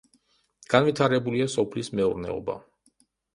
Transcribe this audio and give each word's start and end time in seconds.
განვითარებულია 0.73 1.47
სოფლის 1.57 1.91
მეურნეობა. 2.01 2.57